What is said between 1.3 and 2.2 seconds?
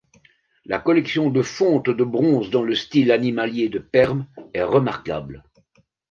fontes de